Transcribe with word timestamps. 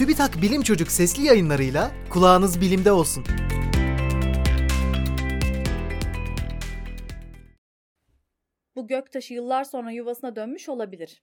TÜBİTAK 0.00 0.42
Bilim 0.42 0.62
Çocuk 0.62 0.90
sesli 0.90 1.24
yayınlarıyla 1.24 1.90
kulağınız 2.10 2.60
bilimde 2.60 2.92
olsun. 2.92 3.24
Bu 8.76 8.86
göktaşı 8.86 9.34
yıllar 9.34 9.64
sonra 9.64 9.90
yuvasına 9.90 10.36
dönmüş 10.36 10.68
olabilir. 10.68 11.22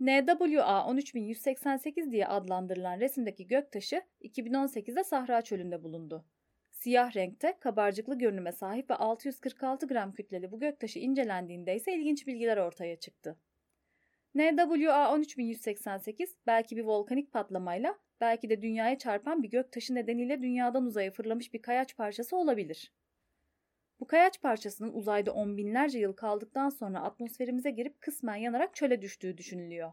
NWA 0.00 0.84
13188 0.84 2.12
diye 2.12 2.26
adlandırılan 2.26 3.00
resimdeki 3.00 3.46
göktaşı 3.46 4.02
2018'de 4.22 5.04
Sahra 5.04 5.42
Çölü'nde 5.42 5.82
bulundu. 5.82 6.24
Siyah 6.70 7.16
renkte, 7.16 7.56
kabarcıklı 7.60 8.18
görünüme 8.18 8.52
sahip 8.52 8.90
ve 8.90 8.94
646 8.94 9.86
gram 9.86 10.12
kütleli 10.12 10.52
bu 10.52 10.60
göktaşı 10.60 10.98
incelendiğinde 10.98 11.76
ise 11.76 11.94
ilginç 11.94 12.26
bilgiler 12.26 12.56
ortaya 12.56 12.96
çıktı. 12.96 13.38
NWA 14.34 15.08
13188 15.08 16.36
belki 16.46 16.76
bir 16.76 16.84
volkanik 16.84 17.32
patlamayla, 17.32 17.98
belki 18.20 18.50
de 18.50 18.62
dünyaya 18.62 18.98
çarpan 18.98 19.42
bir 19.42 19.50
göktaşı 19.50 19.94
nedeniyle 19.94 20.42
dünyadan 20.42 20.86
uzaya 20.86 21.10
fırlamış 21.10 21.54
bir 21.54 21.62
kayaç 21.62 21.96
parçası 21.96 22.36
olabilir. 22.36 22.92
Bu 24.00 24.06
kayaç 24.06 24.42
parçasının 24.42 24.92
uzayda 24.92 25.32
on 25.32 25.56
binlerce 25.56 25.98
yıl 25.98 26.12
kaldıktan 26.12 26.68
sonra 26.68 27.00
atmosferimize 27.00 27.70
girip 27.70 28.00
kısmen 28.00 28.36
yanarak 28.36 28.74
çöle 28.74 29.02
düştüğü 29.02 29.36
düşünülüyor. 29.36 29.92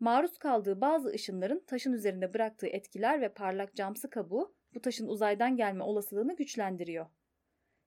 Maruz 0.00 0.38
kaldığı 0.38 0.80
bazı 0.80 1.08
ışınların 1.08 1.64
taşın 1.66 1.92
üzerinde 1.92 2.34
bıraktığı 2.34 2.66
etkiler 2.66 3.20
ve 3.20 3.28
parlak 3.28 3.74
camsı 3.74 4.10
kabuğu 4.10 4.54
bu 4.74 4.80
taşın 4.80 5.08
uzaydan 5.08 5.56
gelme 5.56 5.84
olasılığını 5.84 6.36
güçlendiriyor. 6.36 7.06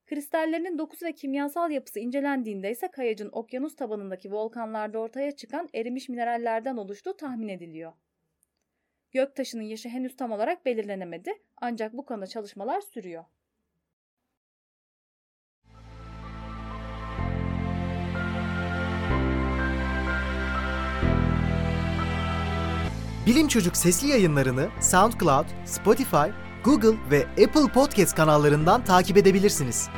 Kristallerinin 0.07 0.77
dokusu 0.77 1.05
ve 1.05 1.13
kimyasal 1.13 1.71
yapısı 1.71 1.99
incelendiğinde 1.99 2.71
ise 2.71 2.87
kayacın 2.87 3.29
okyanus 3.31 3.75
tabanındaki 3.75 4.31
volkanlarda 4.31 4.99
ortaya 4.99 5.31
çıkan 5.35 5.69
erimiş 5.73 6.09
minerallerden 6.09 6.77
oluştuğu 6.77 7.17
tahmin 7.17 7.47
ediliyor. 7.47 7.93
Göktaşının 9.11 9.63
yaşı 9.63 9.89
henüz 9.89 10.15
tam 10.15 10.31
olarak 10.31 10.65
belirlenemedi 10.65 11.33
ancak 11.57 11.93
bu 11.93 12.05
konuda 12.05 12.27
çalışmalar 12.27 12.81
sürüyor. 12.81 13.23
Bilim 23.25 23.47
Çocuk 23.47 23.77
sesli 23.77 24.07
yayınlarını 24.07 24.69
SoundCloud, 24.81 25.45
Spotify, 25.65 26.46
Google 26.67 26.97
ve 27.11 27.25
Apple 27.45 27.71
Podcast 27.73 28.15
kanallarından 28.15 28.83
takip 28.83 29.17
edebilirsiniz. 29.17 29.89